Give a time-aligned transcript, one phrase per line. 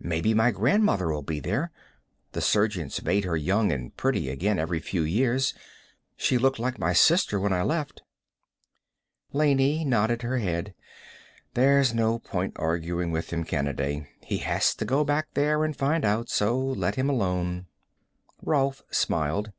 [0.00, 1.70] Maybe my grandmother'll be there.
[2.32, 5.52] The surgeons made her young and pretty again every few years;
[6.16, 8.00] she looked like my sister when I left."
[9.34, 10.72] Laney nodded her head.
[11.52, 14.06] "There's no point arguing with him, Kanaday.
[14.22, 17.66] He has to go back there and find out, so let him alone."
[18.42, 19.52] Rolf smiled.